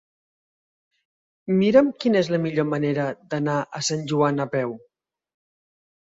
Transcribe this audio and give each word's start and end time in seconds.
Mira'm 1.57 1.91
quina 2.03 2.17
és 2.21 2.31
la 2.35 2.39
millor 2.45 2.67
manera 2.69 3.05
d'anar 3.33 3.57
a 3.81 3.83
Sant 3.89 4.01
Joan 4.13 4.41
a 4.47 4.47
peu. 4.55 4.73